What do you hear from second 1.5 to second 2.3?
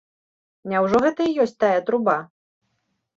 тая труба?